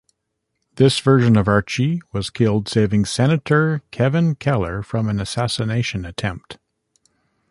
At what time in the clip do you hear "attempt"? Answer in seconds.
6.05-6.57